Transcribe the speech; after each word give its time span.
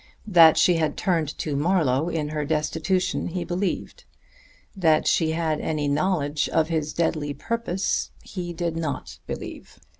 That 0.25 0.57
she 0.57 0.77
had 0.77 0.97
turned 0.97 1.37
to 1.37 1.55
Marlowe 1.55 2.09
in 2.09 2.29
her 2.29 2.43
destitution 2.43 3.27
he 3.27 3.43
believed; 3.43 4.05
that 4.75 5.05
she 5.05 5.33
had 5.33 5.61
any 5.61 5.87
knowledge 5.87 6.49
of 6.49 6.69
his 6.69 6.91
deadly 6.91 7.35
purpose 7.35 8.09
he 8.23 8.51
did 8.51 8.75
not 8.75 9.19
believe. 9.27 9.79